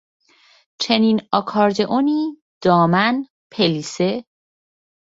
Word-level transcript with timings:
چین 0.81 1.17
آکاردئونی 1.39 2.41
دامن، 2.63 3.15
پلیسه 3.51 4.23